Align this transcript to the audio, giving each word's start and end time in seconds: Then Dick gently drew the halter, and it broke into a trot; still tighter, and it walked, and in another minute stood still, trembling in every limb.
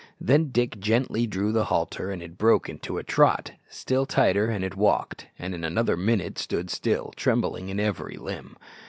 Then 0.19 0.49
Dick 0.49 0.79
gently 0.79 1.27
drew 1.27 1.51
the 1.51 1.65
halter, 1.65 2.09
and 2.09 2.23
it 2.23 2.35
broke 2.35 2.67
into 2.67 2.97
a 2.97 3.03
trot; 3.03 3.51
still 3.69 4.07
tighter, 4.07 4.47
and 4.47 4.63
it 4.63 4.75
walked, 4.75 5.27
and 5.37 5.53
in 5.53 5.63
another 5.63 5.95
minute 5.95 6.39
stood 6.39 6.71
still, 6.71 7.13
trembling 7.15 7.69
in 7.69 7.79
every 7.79 8.17
limb. 8.17 8.57